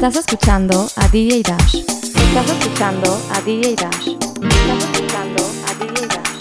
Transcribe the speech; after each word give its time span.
Estás 0.00 0.16
escuchando 0.16 0.88
a 0.96 1.08
DJ 1.08 1.42
Dash. 1.42 1.74
Estás 1.74 2.48
escuchando 2.48 3.20
a 3.34 3.40
DJ 3.42 3.76
Dash. 3.76 4.08
Estás 4.08 4.84
escuchando 4.84 5.44
a 5.66 5.74
DJ 5.74 6.06
Dash. 6.08 6.38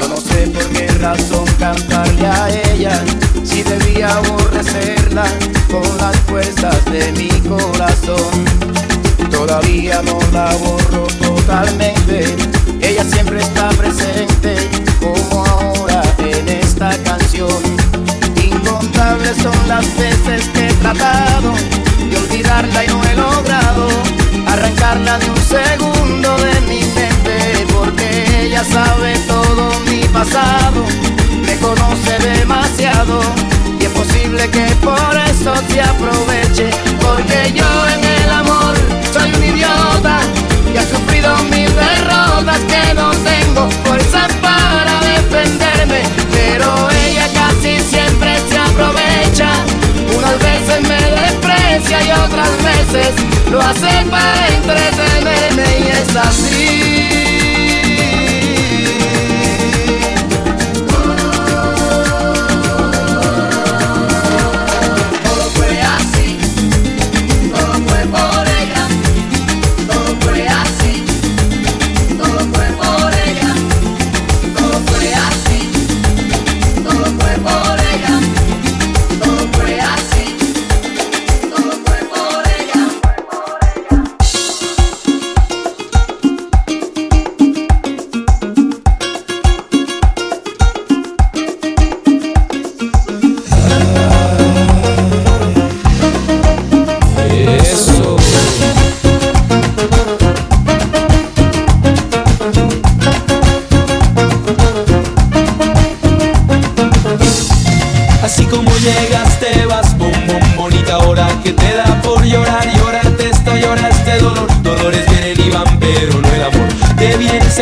Yo 0.00 0.08
no 0.08 0.16
sé 0.16 0.46
por 0.46 0.64
qué 0.68 0.86
razón 1.00 1.44
cantarle 1.58 2.26
a 2.28 2.48
ella 2.72 3.04
Si 3.42 3.64
debía 3.64 4.16
aborrecerla 4.16 5.24
con 5.68 5.96
las 5.98 6.16
fuerzas 6.20 6.84
de 6.84 7.10
mi 7.10 7.28
corazón 7.48 8.49
Todavía 9.50 10.00
no 10.02 10.16
la 10.32 10.54
borro 10.58 11.08
totalmente. 11.20 12.36
Ella 12.80 13.02
siempre 13.02 13.40
está 13.40 13.68
presente 13.70 14.54
como 15.00 15.44
ahora 15.44 16.02
en 16.18 16.48
esta 16.48 16.90
canción. 17.02 17.60
Incontables 18.36 19.36
son 19.38 19.58
las 19.66 19.84
veces 19.96 20.46
que 20.54 20.68
he 20.68 20.72
tratado 20.74 21.52
de 22.08 22.16
olvidarla 22.16 22.84
y 22.84 22.86
no 22.86 23.02
he 23.02 23.16
logrado 23.16 23.88
arrancarla 24.46 25.18
de 25.18 25.28
un 25.28 25.42
segundo 25.42 26.36
de 26.36 26.60
mi 26.68 26.82
mente 26.94 27.66
porque 27.74 28.44
ella 28.46 28.62
sabe 28.62 29.18
todo 29.26 29.72
mi 29.90 30.04
pasado, 30.12 30.84
me 31.44 31.56
conoce 31.56 32.20
demasiado 32.38 33.20
y 33.80 33.84
es 33.84 33.90
posible 33.90 34.48
que 34.48 34.66
por 34.76 35.16
eso 35.28 35.52
se 35.68 35.80
aproveche 35.82 36.89
hace 53.70 54.04
para 54.10 54.48
entretenerme 54.48 55.78
y 55.78 55.88
es 55.88 56.16
así. 56.16 56.49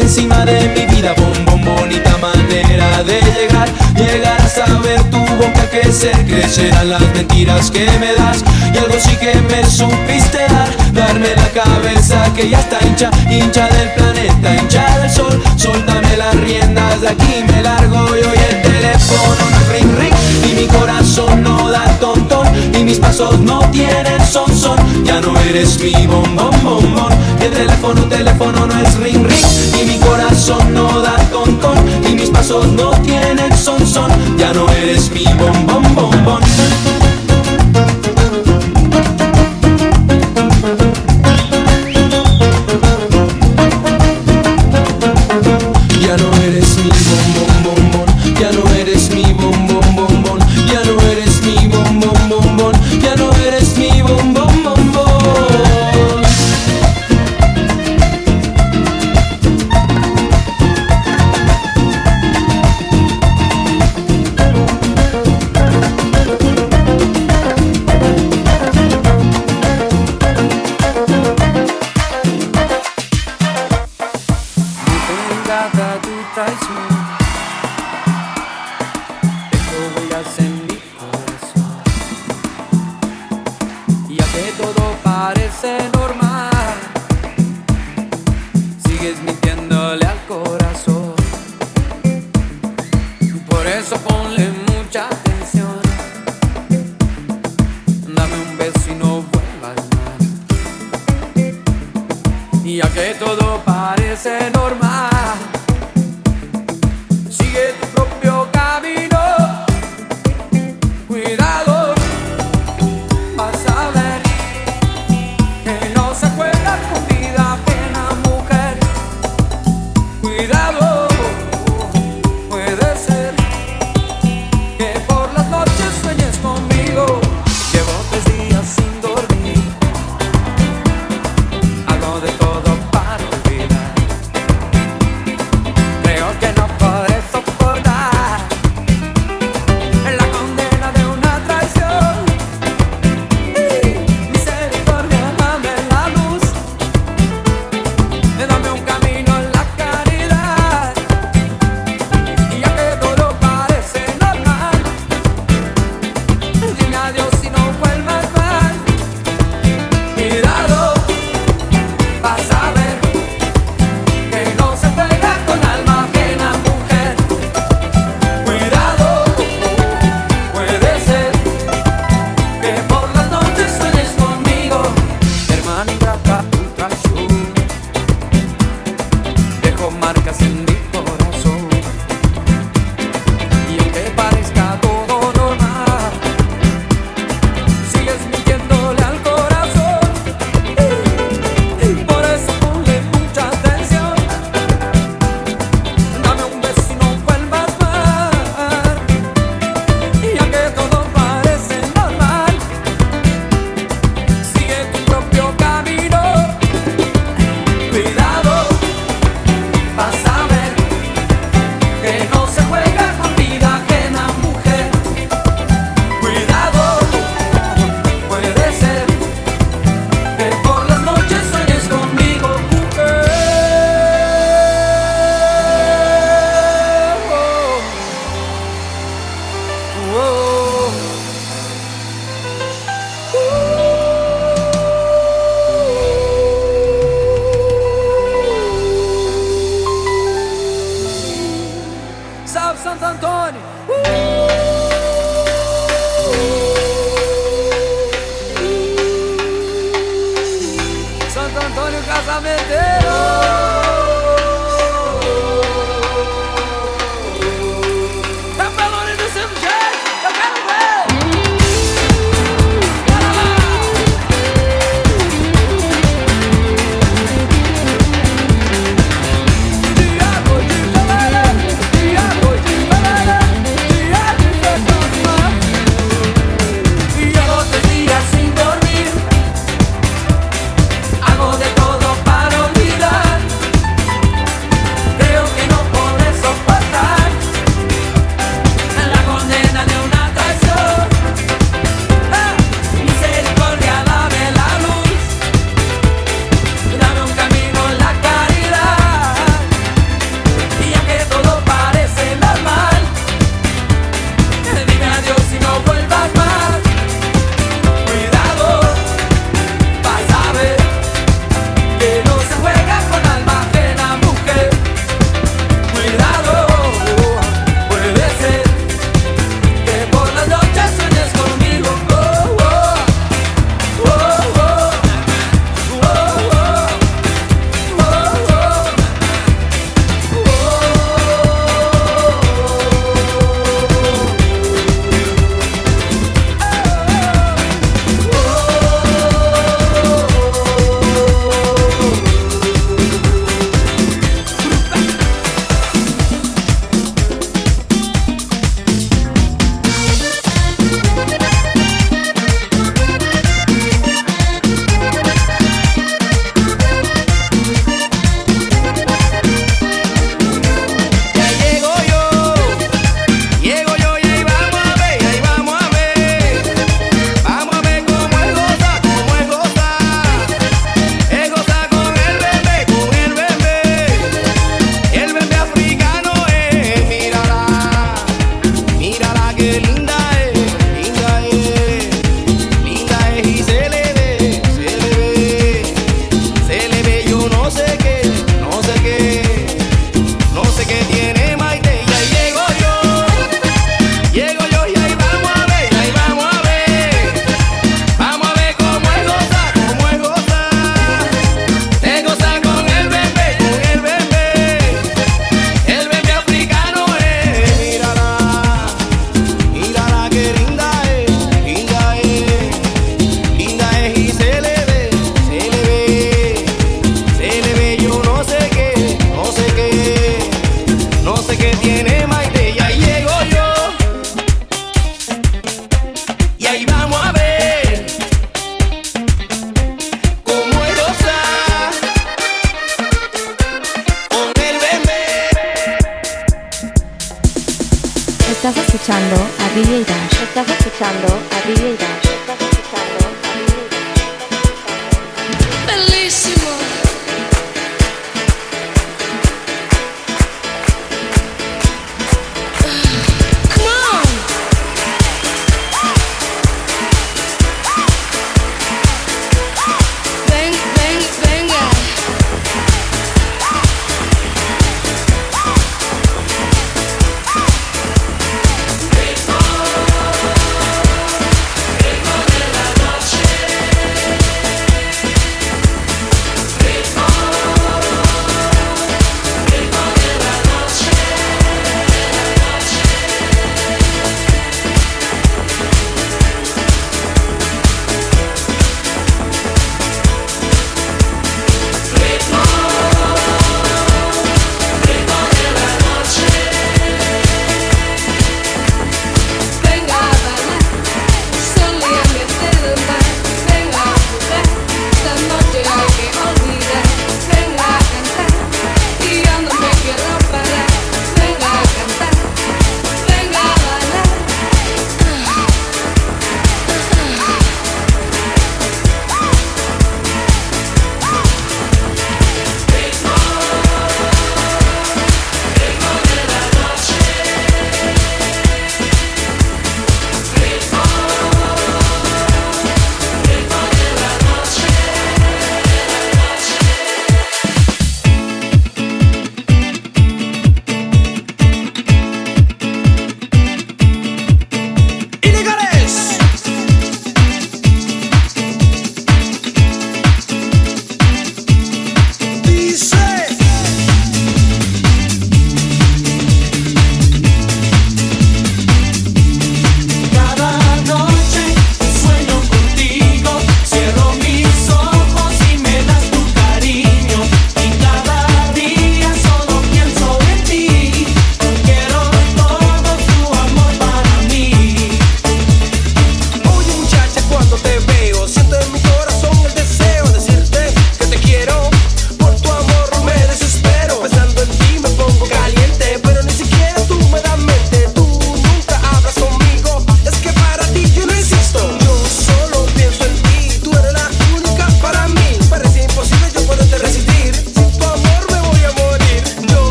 Encima 0.00 0.44
de 0.44 0.68
mi 0.68 0.86
vida 0.94 1.14
bom 1.16 1.44
bom 1.44 1.62
bonita 1.64 2.16
manera 2.18 3.02
de 3.04 3.20
llegar. 3.20 3.68
Llegar 3.96 4.40
a 4.40 4.48
saber 4.48 5.02
tu 5.10 5.18
boca 5.18 5.68
que 5.70 5.92
se 5.92 6.10
crecerán 6.10 6.90
las 6.90 7.02
mentiras 7.14 7.70
que 7.70 7.86
me 7.98 8.14
das. 8.14 8.44
Y 8.74 8.78
algo 8.78 8.94
sí 8.98 9.16
que 9.16 9.34
me 9.50 9.64
supiste 9.64 10.38
dar 10.38 10.70
darme 10.92 11.28
la 11.36 11.48
cabeza 11.62 12.32
que 12.34 12.48
ya 12.48 12.60
está 12.60 12.78
hincha 12.86 13.10
hincha 13.30 13.68
del 13.68 13.90
planeta 13.90 14.54
hincha 14.56 14.98
del 14.98 15.10
sol. 15.10 15.42
Soltame 15.56 16.16
las 16.16 16.34
riendas 16.36 17.00
de 17.00 17.08
aquí 17.08 17.44
me 17.46 17.62
largo 17.62 18.16
y 18.16 18.20
el 18.20 18.62
teléfono 18.62 19.61
pasos 23.12 23.38
no 23.40 23.60
tienen 23.70 24.26
son 24.26 24.50
son. 24.56 24.78
Ya 25.04 25.20
no 25.20 25.38
eres 25.40 25.78
mi 25.80 26.06
bombón 26.06 26.50
bombón. 26.64 27.12
El 27.42 27.50
teléfono 27.50 28.02
teléfono 28.08 28.66
no 28.66 28.80
es 28.80 28.94
ring 28.96 29.26
ring. 29.26 29.82
Y 29.82 29.84
mi 29.86 29.98
corazón 29.98 30.72
no 30.72 31.02
da 31.02 31.16
tontón 31.30 31.76
y 32.08 32.14
mis 32.14 32.30
pasos 32.30 32.66
no 32.72 32.90
tienen 33.02 33.54
son 33.54 33.86
son. 33.86 34.10
Ya 34.38 34.54
no 34.54 34.66
eres 34.70 35.10
mi 35.10 35.24
bombón 35.24 35.61
Sigues 89.02 89.20
mintiéndole 89.24 90.06
al 90.06 90.26
corazón. 90.28 91.14
Por 93.50 93.66
eso 93.66 93.96
ponle 93.96 94.48
mucha 94.68 95.08
atención. 95.08 95.80
Dame 98.14 98.34
un 98.48 98.56
beso 98.56 98.90
y 98.92 98.94
no 98.94 99.24
vuelvas 99.32 99.88
más. 99.96 100.20
Ya 102.64 102.88
que 102.92 103.14
todo 103.18 103.60
parece 103.64 104.51